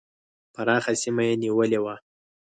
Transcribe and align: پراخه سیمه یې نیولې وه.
پراخه 0.53 0.93
سیمه 1.01 1.23
یې 1.27 1.33
نیولې 1.43 1.79
وه. 1.83 1.95